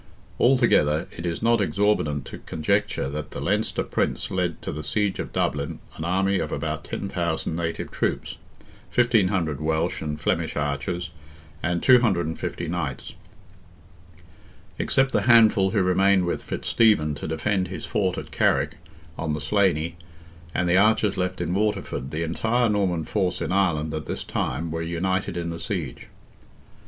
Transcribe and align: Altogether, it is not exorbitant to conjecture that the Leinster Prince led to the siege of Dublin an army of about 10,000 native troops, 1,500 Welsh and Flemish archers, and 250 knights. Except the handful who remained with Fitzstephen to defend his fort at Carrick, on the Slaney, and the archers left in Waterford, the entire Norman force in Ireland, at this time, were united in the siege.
Altogether, 0.39 1.07
it 1.15 1.27
is 1.27 1.43
not 1.43 1.61
exorbitant 1.61 2.25
to 2.25 2.39
conjecture 2.47 3.07
that 3.07 3.29
the 3.29 3.39
Leinster 3.39 3.83
Prince 3.83 4.31
led 4.31 4.59
to 4.63 4.71
the 4.71 4.83
siege 4.83 5.19
of 5.19 5.31
Dublin 5.31 5.77
an 5.95 6.03
army 6.03 6.39
of 6.39 6.51
about 6.51 6.83
10,000 6.83 7.55
native 7.55 7.91
troops, 7.91 8.37
1,500 8.91 9.61
Welsh 9.61 10.01
and 10.01 10.19
Flemish 10.19 10.55
archers, 10.55 11.11
and 11.61 11.83
250 11.83 12.67
knights. 12.67 13.13
Except 14.79 15.11
the 15.11 15.21
handful 15.29 15.69
who 15.69 15.83
remained 15.83 16.25
with 16.25 16.41
Fitzstephen 16.43 17.13
to 17.13 17.27
defend 17.27 17.67
his 17.67 17.85
fort 17.85 18.17
at 18.17 18.31
Carrick, 18.31 18.77
on 19.19 19.35
the 19.35 19.39
Slaney, 19.39 19.97
and 20.51 20.67
the 20.67 20.77
archers 20.77 21.15
left 21.15 21.39
in 21.39 21.53
Waterford, 21.53 22.09
the 22.09 22.23
entire 22.23 22.69
Norman 22.69 23.05
force 23.05 23.39
in 23.39 23.51
Ireland, 23.51 23.93
at 23.93 24.07
this 24.07 24.23
time, 24.23 24.71
were 24.71 24.81
united 24.81 25.37
in 25.37 25.51
the 25.51 25.59
siege. 25.59 26.07